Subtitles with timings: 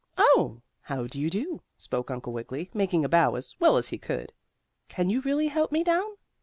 [0.17, 3.99] "Oh, how do you do!" spoke Uncle Wiggily, making a bow as well as he
[3.99, 4.33] could.
[4.89, 6.15] "Can you really help me down?'